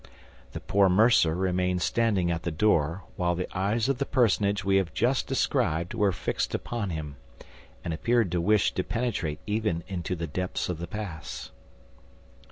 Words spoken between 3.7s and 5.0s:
of the personage we have